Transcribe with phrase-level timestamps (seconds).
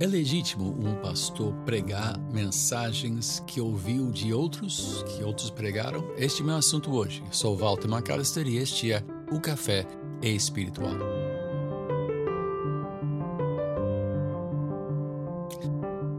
[0.00, 6.14] É legítimo um pastor pregar mensagens que ouviu de outros, que outros pregaram?
[6.16, 7.20] Este é meu assunto hoje.
[7.32, 9.84] Sou Walter McAllister e este é O Café
[10.22, 10.94] Espiritual.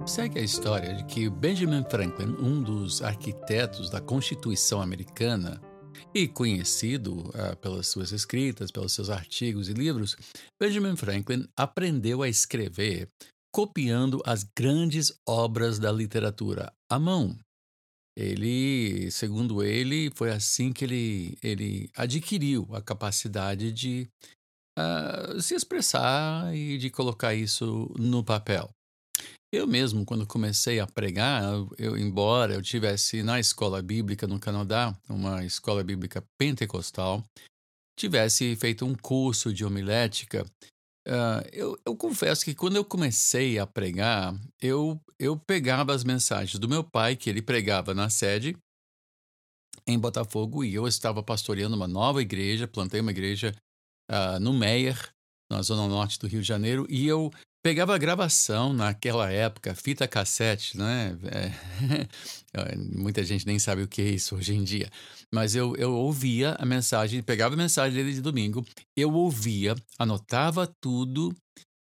[0.05, 5.61] Segue a história de que Benjamin Franklin, um dos arquitetos da Constituição Americana,
[6.13, 10.17] e conhecido uh, pelas suas escritas, pelos seus artigos e livros,
[10.59, 13.09] Benjamin Franklin aprendeu a escrever
[13.53, 17.37] copiando as grandes obras da literatura à mão.
[18.17, 24.09] Ele, segundo ele, foi assim que ele, ele adquiriu a capacidade de
[24.77, 28.69] uh, se expressar e de colocar isso no papel.
[29.51, 31.43] Eu mesmo, quando comecei a pregar,
[31.77, 37.23] eu, embora eu tivesse na escola bíblica no Canadá, uma escola bíblica pentecostal,
[37.97, 40.45] tivesse feito um curso de homilética,
[41.07, 46.59] Uh, eu, eu, confesso que quando eu comecei a pregar, eu, eu pegava as mensagens
[46.59, 48.55] do meu pai, que ele pregava na sede
[49.87, 53.55] em Botafogo, e eu estava pastoreando uma nova igreja, plantei uma igreja
[54.11, 55.13] uh, no Meier,
[55.51, 57.31] na zona norte do Rio de Janeiro, e eu
[57.63, 61.17] pegava a gravação naquela época, fita cassete, né?
[61.25, 64.89] É, muita gente nem sabe o que é isso hoje em dia.
[65.33, 68.65] Mas eu, eu ouvia a mensagem, pegava a mensagem dele de domingo,
[68.97, 71.35] eu ouvia, anotava tudo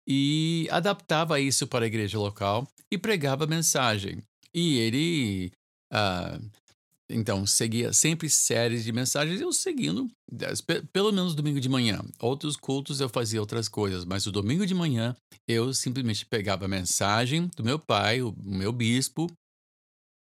[0.06, 4.22] e adaptava isso para a igreja local e pregava a mensagem.
[4.54, 5.52] E ele
[5.92, 6.50] uh,
[7.12, 10.10] então, seguia sempre séries de mensagens, eu seguindo,
[10.92, 12.00] pelo menos domingo de manhã.
[12.20, 15.14] Outros cultos eu fazia outras coisas, mas o domingo de manhã
[15.46, 19.26] eu simplesmente pegava a mensagem do meu pai, o meu bispo,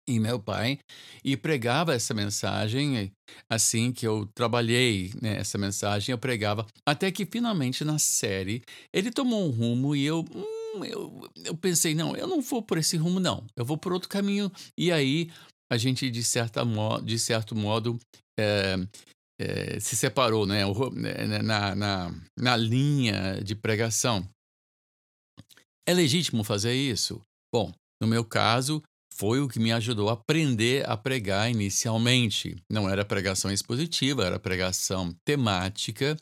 [0.08, 0.78] e meu pai,
[1.24, 3.12] e pregava essa mensagem
[3.50, 8.62] assim que eu trabalhei né, essa mensagem, eu pregava, até que finalmente na série
[8.94, 10.24] ele tomou um rumo e eu.
[10.34, 13.46] Hum, eu, eu pensei, não, eu não vou por esse rumo, não.
[13.56, 14.52] Eu vou por outro caminho.
[14.78, 15.32] E aí
[15.72, 18.00] a gente, de, certa mo de certo modo,
[18.40, 18.76] é,
[19.40, 24.28] é, se separou né, né, na, na, na linha de pregação.
[25.88, 27.22] É legítimo fazer isso?
[27.54, 27.72] Bom,
[28.02, 28.82] no meu caso,
[29.14, 32.56] foi o que me ajudou a aprender a pregar inicialmente.
[32.70, 36.18] Não era pregação expositiva, era pregação temática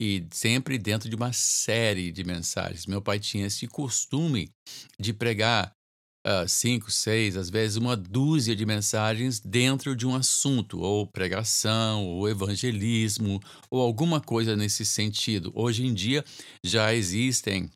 [0.00, 2.86] e sempre dentro de uma série de mensagens.
[2.86, 4.48] Meu pai tinha esse costume
[4.98, 5.72] de pregar
[6.26, 12.06] uh, cinco, seis, às vezes uma dúzia de mensagens dentro de um assunto, ou pregação,
[12.06, 15.52] ou evangelismo, ou alguma coisa nesse sentido.
[15.54, 16.24] Hoje em dia
[16.64, 17.70] já existem.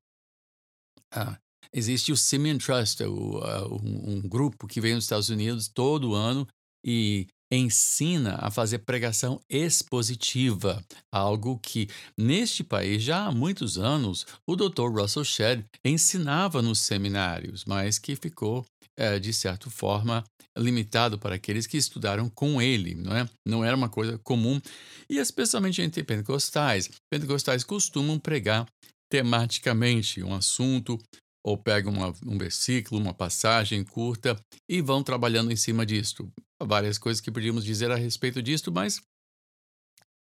[1.15, 1.37] Uh,
[1.73, 6.15] existe o Simeon Trust, o, uh, um, um grupo que vem dos Estados Unidos todo
[6.15, 6.47] ano
[6.85, 10.83] e ensina a fazer pregação expositiva,
[11.13, 11.89] algo que
[12.19, 14.91] neste país já há muitos anos o Dr.
[14.91, 18.65] Russell Shedd ensinava nos seminários, mas que ficou
[18.97, 20.25] é, de certa forma
[20.57, 23.29] limitado para aqueles que estudaram com ele, não é?
[23.47, 24.61] Não era uma coisa comum
[25.09, 26.89] e especialmente entre pentecostais.
[27.11, 28.67] Pentecostais costumam pregar
[29.11, 30.99] tematicamente um assunto
[31.45, 34.37] ou pegam uma, um versículo, uma passagem curta
[34.69, 36.33] e vão trabalhando em cima disto
[36.63, 39.01] várias coisas que podíamos dizer a respeito disto, mas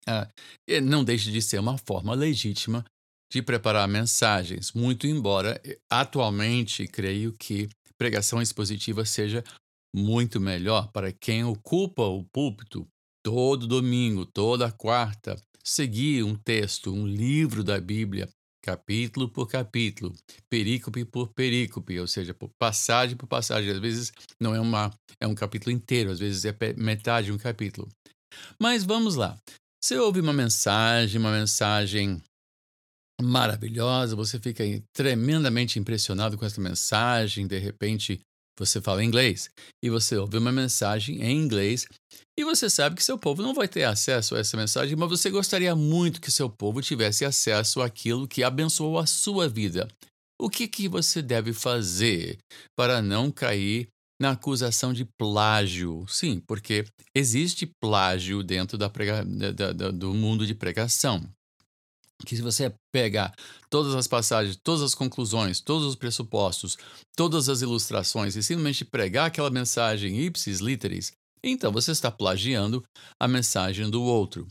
[0.07, 0.28] ah,
[0.81, 2.85] não deixe de ser uma forma legítima
[3.31, 7.67] de preparar mensagens, muito embora eh, atualmente creio que
[7.97, 9.44] pregação expositiva seja
[9.95, 12.88] muito melhor para quem ocupa o púlpito
[13.23, 18.29] todo domingo, toda quarta, seguir um texto, um livro da Bíblia
[18.63, 20.16] capítulo por capítulo,
[20.50, 23.69] perícope por perícope, ou seja, por passagem por passagem.
[23.72, 27.38] Às vezes não é uma é um capítulo inteiro, às vezes é metade de um
[27.38, 27.90] capítulo.
[28.59, 29.38] Mas vamos lá.
[29.84, 32.22] Você ouve uma mensagem, uma mensagem
[33.22, 34.64] maravilhosa, você fica
[34.96, 38.22] tremendamente impressionado com essa mensagem, de repente
[38.58, 39.50] você fala inglês
[39.84, 41.88] e você ouve uma mensagem em inglês
[42.38, 45.29] e você sabe que seu povo não vai ter acesso a essa mensagem, mas você
[45.29, 49.88] gostaria muito que seu povo tivesse acesso àquilo que abençoou a sua vida.
[50.40, 52.38] O que, que você deve fazer
[52.76, 53.88] para não cair
[54.20, 56.05] na acusação de plágio?
[56.08, 56.85] Sim, porque
[57.16, 61.23] existe plágio dentro da prega, da, da, do mundo de pregação
[62.25, 63.34] que se você pegar
[63.70, 66.78] todas as passagens, todas as conclusões, todos os pressupostos,
[67.16, 71.11] todas as ilustrações e simplesmente pregar aquela mensagem ipsis literis,
[71.43, 72.84] então você está plagiando
[73.20, 74.47] a mensagem do outro.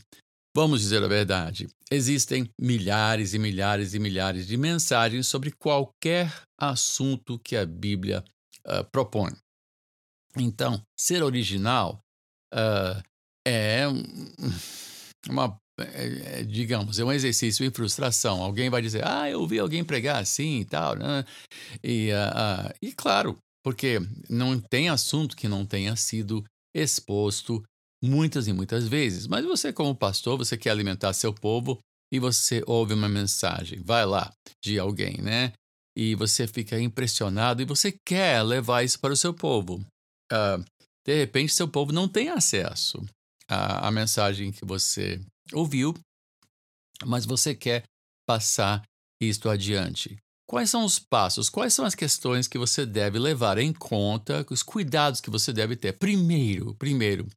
[0.55, 7.39] Vamos dizer a verdade, existem milhares e milhares e milhares de mensagens sobre qualquer assunto
[7.39, 8.23] que a Bíblia
[8.67, 9.31] uh, propõe.
[10.37, 11.99] Então, ser original
[12.53, 13.01] uh,
[13.47, 13.85] é
[15.27, 18.41] uma é, é, digamos, é um exercício em frustração.
[18.43, 21.25] Alguém vai dizer, ah, eu ouvi alguém pregar assim e tal, né?
[21.83, 23.99] E, uh, uh, e claro, porque
[24.29, 26.43] não tem assunto que não tenha sido
[26.75, 27.63] exposto
[28.03, 29.25] muitas e muitas vezes.
[29.25, 31.79] Mas você, como pastor, você quer alimentar seu povo
[32.11, 34.31] e você ouve uma mensagem, vai lá,
[34.63, 35.53] de alguém, né?
[35.97, 39.83] E você fica impressionado e você quer levar isso para o seu povo.
[40.31, 40.63] Uh,
[41.05, 43.03] de repente, seu povo não tem acesso
[43.47, 45.19] à, à mensagem que você
[45.51, 45.93] ouviu,
[47.05, 47.83] mas você quer
[48.27, 48.83] passar
[49.21, 50.17] isto adiante.
[50.47, 51.49] Quais são os passos?
[51.49, 54.45] Quais são as questões que você deve levar em conta?
[54.49, 55.93] Os cuidados que você deve ter?
[55.93, 57.27] Primeiro, primeiro,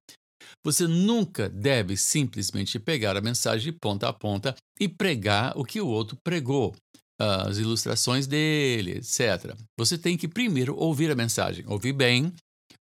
[0.64, 5.80] você nunca deve simplesmente pegar a mensagem de ponta a ponta e pregar o que
[5.80, 6.74] o outro pregou,
[7.18, 9.56] as ilustrações dele, etc.
[9.78, 12.32] Você tem que primeiro ouvir a mensagem, ouvir bem,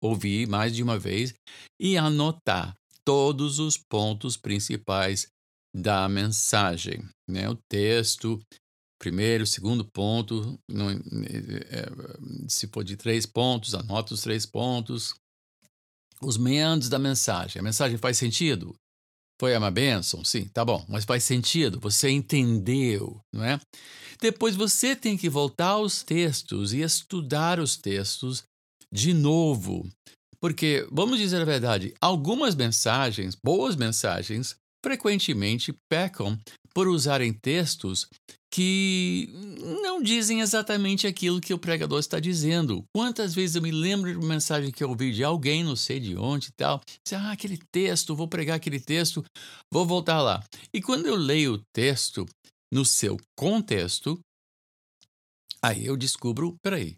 [0.02, 1.34] ouvir mais de uma vez
[1.80, 2.74] e anotar
[3.06, 5.28] todos os pontos principais
[5.76, 7.50] da mensagem, né?
[7.50, 8.40] O texto,
[9.00, 10.98] primeiro, segundo ponto, não, é,
[12.48, 15.14] se for de três pontos, anota os três pontos,
[16.22, 17.60] os meandros da mensagem.
[17.60, 18.76] A mensagem faz sentido?
[19.40, 20.24] Foi uma bênção?
[20.24, 23.60] Sim, tá bom, mas faz sentido, você entendeu, não é?
[24.20, 28.44] Depois você tem que voltar aos textos e estudar os textos
[28.94, 29.90] de novo.
[30.42, 36.38] Porque, vamos dizer a verdade, algumas mensagens, boas mensagens, frequentemente pecam
[36.74, 38.08] por usarem textos
[38.54, 39.30] que
[39.82, 42.84] não dizem exatamente aquilo que o pregador está dizendo.
[42.94, 46.00] Quantas vezes eu me lembro de uma mensagem que eu ouvi de alguém, não sei
[46.00, 49.24] de onde e tal, disse, ah, aquele texto, vou pregar aquele texto,
[49.72, 50.44] vou voltar lá.
[50.74, 52.26] E quando eu leio o texto
[52.74, 54.20] no seu contexto,
[55.64, 56.96] aí eu descubro, peraí,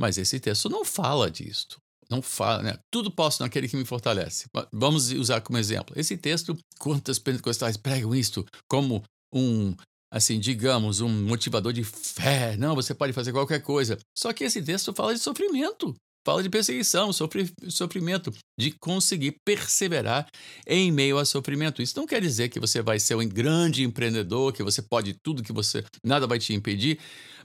[0.00, 1.78] mas esse texto não fala disto.
[2.10, 2.78] Não fala, né?
[2.90, 4.46] Tudo posso naquele que me fortalece.
[4.72, 5.98] Vamos usar como exemplo.
[5.98, 9.02] Esse texto, quantas pentecostais pregam isto como
[9.32, 9.74] um,
[10.10, 12.56] assim, digamos, um motivador de fé.
[12.56, 13.98] Não, você pode fazer qualquer coisa.
[14.16, 15.94] Só que esse texto fala de sofrimento.
[16.28, 18.30] Fala de perseguição, sofri, sofrimento,
[18.60, 20.28] de conseguir perseverar
[20.66, 21.80] em meio a sofrimento.
[21.80, 25.42] Isso não quer dizer que você vai ser um grande empreendedor, que você pode tudo,
[25.42, 26.98] que você nada vai te impedir,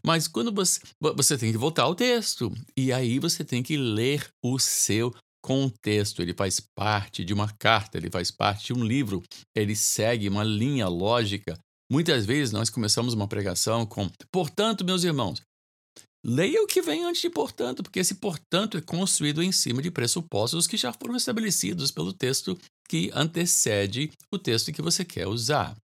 [0.06, 0.82] mas quando você,
[1.16, 6.22] você tem que voltar ao texto e aí você tem que ler o seu contexto,
[6.22, 9.24] ele faz parte de uma carta, ele faz parte de um livro,
[9.56, 11.58] ele segue uma linha lógica.
[11.90, 15.42] Muitas vezes nós começamos uma pregação com, portanto, meus irmãos,
[16.26, 19.92] Leia o que vem antes de portanto, porque esse portanto é construído em cima de
[19.92, 25.76] pressupostos que já foram estabelecidos pelo texto que antecede o texto que você quer usar.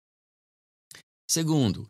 [1.29, 1.89] Segundo,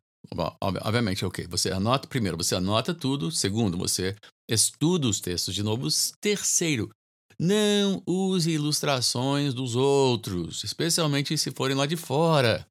[0.60, 3.30] obviamente, ok, você anota, primeiro, você anota tudo.
[3.30, 4.16] Segundo, você
[4.48, 5.86] estuda os textos de novo.
[6.20, 6.90] Terceiro,
[7.38, 12.66] não use ilustrações dos outros, especialmente se forem lá de fora,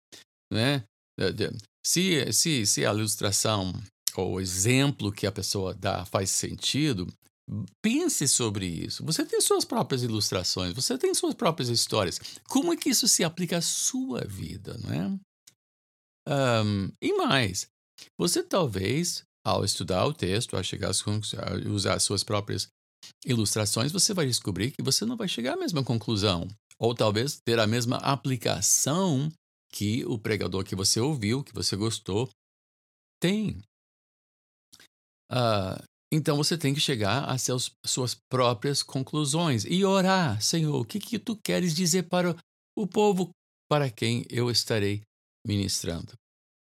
[0.51, 0.83] né?
[1.85, 3.73] Se, se, se a ilustração
[4.21, 7.07] o exemplo que a pessoa dá faz sentido,
[7.81, 9.03] pense sobre isso.
[9.05, 12.19] Você tem suas próprias ilustrações, você tem suas próprias histórias.
[12.47, 15.19] Como é que isso se aplica à sua vida, não é?
[16.29, 17.67] Um, e mais,
[18.17, 22.67] você talvez, ao estudar o texto, ao chegar a usar suas próprias
[23.25, 26.47] ilustrações, você vai descobrir que você não vai chegar à mesma conclusão.
[26.79, 29.31] Ou talvez ter a mesma aplicação
[29.71, 32.29] que o pregador que você ouviu, que você gostou,
[33.19, 33.61] tem.
[35.31, 35.81] Uh,
[36.11, 40.99] então você tem que chegar a seus, suas próprias conclusões e orar, Senhor, o que,
[40.99, 42.35] que tu queres dizer para
[42.77, 43.29] o povo
[43.69, 45.01] para quem eu estarei
[45.45, 46.13] ministrando?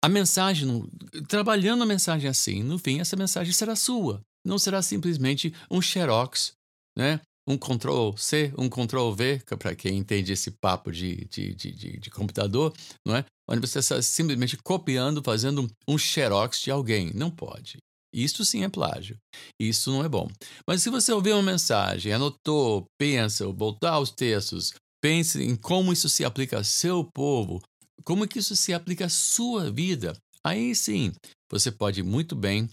[0.04, 0.84] A mensagem,
[1.28, 4.22] trabalhando a mensagem assim, no fim, essa mensagem será sua.
[4.46, 6.54] Não será simplesmente um xerox,
[6.98, 7.22] né?
[7.48, 12.10] um Ctrl C, um Ctrl V, para quem entende esse papo de, de, de, de,
[12.10, 12.74] computador,
[13.06, 13.26] não é?
[13.50, 17.12] Onde você está simplesmente copiando, fazendo um xerox de alguém.
[17.14, 17.78] Não pode.
[18.14, 19.18] Isso sim é plágio.
[19.60, 20.30] Isso não é bom.
[20.68, 26.10] Mas se você ouvir uma mensagem, anotou, pensa, voltar aos textos, pense em como isso
[26.10, 27.62] se aplica ao seu povo,
[28.04, 30.14] como que isso se aplica à sua vida,
[30.44, 31.12] aí sim
[31.52, 32.70] você pode muito bem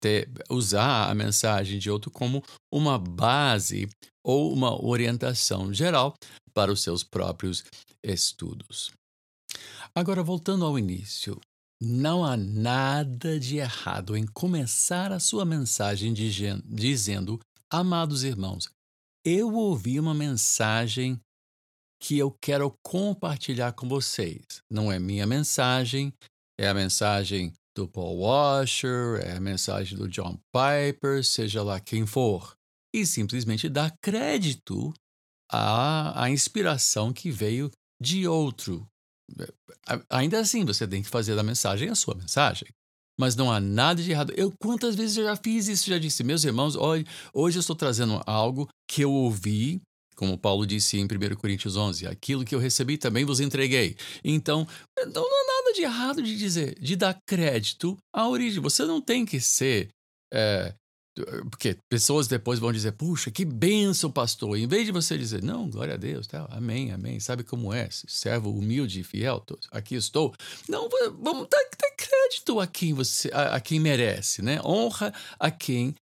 [0.00, 2.42] ter, usar a mensagem de outro como
[2.72, 3.88] uma base
[4.24, 6.14] ou uma orientação geral
[6.52, 7.64] para os seus próprios
[8.02, 8.90] estudos.
[9.94, 11.40] Agora, voltando ao início,
[11.80, 17.38] não há nada de errado em começar a sua mensagem dizendo:
[17.70, 18.68] Amados irmãos,
[19.24, 21.20] eu ouvi uma mensagem
[22.00, 24.62] que eu quero compartilhar com vocês.
[24.70, 26.12] Não é minha mensagem,
[26.58, 32.06] é a mensagem do Paul Washer, é a mensagem do John Piper, seja lá quem
[32.06, 32.54] for.
[32.94, 34.92] E simplesmente dar crédito
[35.50, 37.70] à, à inspiração que veio
[38.00, 38.88] de outro
[40.10, 42.68] ainda assim, você tem que fazer da mensagem a sua mensagem.
[43.18, 44.32] Mas não há nada de errado.
[44.36, 47.04] Eu quantas vezes eu já fiz isso, já disse, meus irmãos, olha,
[47.34, 49.80] hoje eu estou trazendo algo que eu ouvi,
[50.14, 53.96] como Paulo disse em 1 Coríntios 11, aquilo que eu recebi também vos entreguei.
[54.22, 54.66] Então,
[55.14, 58.62] não há nada de errado de dizer, de dar crédito à origem.
[58.62, 59.88] Você não tem que ser
[60.32, 60.74] é,
[61.50, 64.56] porque pessoas depois vão dizer, puxa, que benção, pastor.
[64.56, 67.88] Em vez de você dizer, não, glória a Deus, tá, amém, amém, sabe como é,
[67.90, 70.34] servo humilde e fiel, aqui estou.
[70.68, 70.88] Não,
[71.20, 74.60] vamos dar, dar crédito a quem, você, a, a, quem merece, né?
[74.62, 75.94] Honra a quem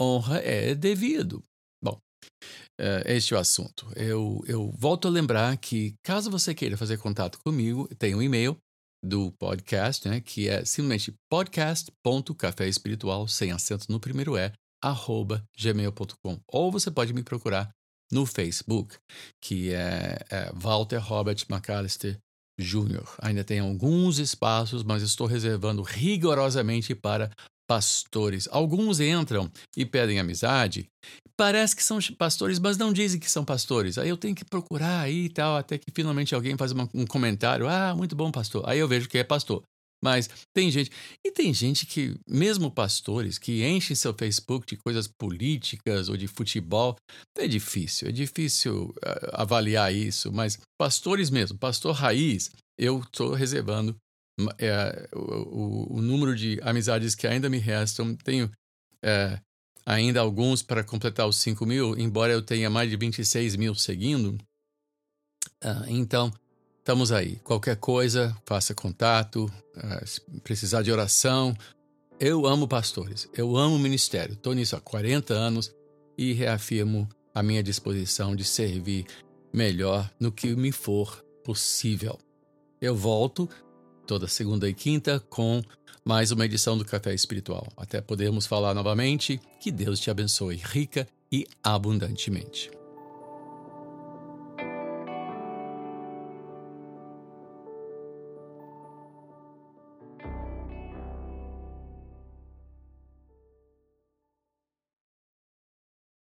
[0.00, 1.42] honra é devido.
[1.82, 1.98] Bom,
[2.80, 3.86] uh, este é o assunto.
[3.96, 8.56] Eu, eu volto a lembrar que, caso você queira fazer contato comigo, tem um e-mail,
[9.02, 14.52] do podcast, né, que é simplesmente podcast.caféespiritual, sem acento no primeiro é,
[14.82, 16.40] arroba gmail.com.
[16.48, 17.70] Ou você pode me procurar
[18.10, 18.96] no Facebook,
[19.42, 22.18] que é, é Walter Robert McAllister
[22.58, 23.06] Jr.
[23.20, 27.30] Ainda tem alguns espaços, mas estou reservando rigorosamente para
[27.68, 28.48] pastores.
[28.50, 30.88] Alguns entram e pedem amizade.
[31.36, 33.98] Parece que são pastores, mas não dizem que são pastores.
[33.98, 37.06] Aí eu tenho que procurar aí e tal, até que finalmente alguém faz uma, um
[37.06, 37.68] comentário.
[37.68, 38.64] Ah, muito bom, pastor.
[38.66, 39.62] Aí eu vejo que é pastor.
[40.02, 40.90] Mas tem gente.
[41.24, 46.26] E tem gente que, mesmo pastores, que enchem seu Facebook de coisas políticas ou de
[46.26, 46.96] futebol.
[47.36, 50.32] É difícil, é difícil uh, avaliar isso.
[50.32, 53.96] Mas pastores mesmo, pastor raiz, eu estou reservando
[54.58, 58.14] é, o, o, número de amizades que ainda me restam.
[58.14, 58.50] Tenho
[59.02, 59.38] é,
[59.84, 64.38] ainda alguns para completar os 5 mil, embora eu tenha mais de 26 mil seguindo.
[65.62, 66.32] Ah, então,
[66.78, 67.36] estamos aí.
[67.36, 69.52] Qualquer coisa, faça contato.
[69.76, 71.56] Ah, se precisar de oração.
[72.20, 74.34] Eu amo pastores, eu amo ministério.
[74.34, 75.72] Estou nisso há 40 anos
[76.16, 79.06] e reafirmo a minha disposição de servir
[79.52, 82.18] melhor no que me for possível.
[82.80, 83.48] Eu volto
[84.08, 85.62] toda segunda e quinta com
[86.02, 87.68] mais uma edição do Café Espiritual.
[87.76, 92.77] Até podermos falar novamente, que Deus te abençoe rica e abundantemente.